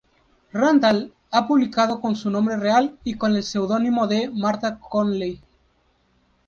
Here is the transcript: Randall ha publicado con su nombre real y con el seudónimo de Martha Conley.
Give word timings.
Randall 0.51 1.13
ha 1.29 1.47
publicado 1.47 2.01
con 2.01 2.15
su 2.15 2.31
nombre 2.31 2.57
real 2.57 2.97
y 3.03 3.17
con 3.17 3.35
el 3.35 3.43
seudónimo 3.43 4.07
de 4.07 4.31
Martha 4.31 4.79
Conley. 4.79 5.39